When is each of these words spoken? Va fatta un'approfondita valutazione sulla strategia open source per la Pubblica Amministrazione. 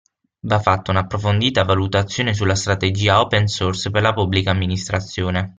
Va 0.39 0.57
fatta 0.57 0.89
un'approfondita 0.89 1.63
valutazione 1.63 2.33
sulla 2.33 2.55
strategia 2.55 3.19
open 3.21 3.45
source 3.45 3.91
per 3.91 4.01
la 4.01 4.13
Pubblica 4.13 4.49
Amministrazione. 4.49 5.49